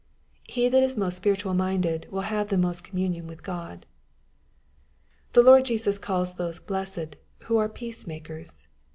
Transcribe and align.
He 0.47 0.67
that 0.67 0.81
is 0.81 0.97
most 0.97 1.15
spiritual 1.17 1.53
minded 1.53 2.07
will 2.11 2.21
have 2.21 2.51
most 2.57 2.83
communion 2.83 3.27
with 3.27 3.43
God. 3.43 3.85
The 5.33 5.43
Lord 5.43 5.65
Jesus 5.65 5.99
calls 5.99 6.33
those 6.33 6.59
blessed, 6.59 7.17
who 7.43 7.57
are 7.57 7.69
peaces 7.69 8.07
makers. 8.07 8.67